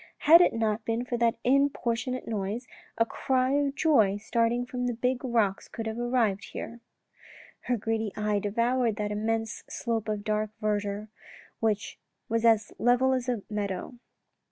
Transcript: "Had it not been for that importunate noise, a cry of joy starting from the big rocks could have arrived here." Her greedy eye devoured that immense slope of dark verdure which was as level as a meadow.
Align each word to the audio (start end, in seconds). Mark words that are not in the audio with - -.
"Had 0.31 0.41
it 0.41 0.51
not 0.53 0.83
been 0.83 1.05
for 1.05 1.15
that 1.19 1.35
importunate 1.43 2.27
noise, 2.27 2.67
a 2.97 3.05
cry 3.05 3.51
of 3.51 3.75
joy 3.75 4.17
starting 4.17 4.65
from 4.65 4.87
the 4.87 4.95
big 4.95 5.23
rocks 5.23 5.67
could 5.67 5.85
have 5.85 5.99
arrived 5.99 6.45
here." 6.53 6.79
Her 7.65 7.77
greedy 7.77 8.11
eye 8.17 8.39
devoured 8.39 8.95
that 8.95 9.11
immense 9.11 9.63
slope 9.69 10.09
of 10.09 10.23
dark 10.23 10.49
verdure 10.59 11.09
which 11.59 11.99
was 12.29 12.43
as 12.45 12.71
level 12.79 13.13
as 13.13 13.29
a 13.29 13.43
meadow. 13.47 13.99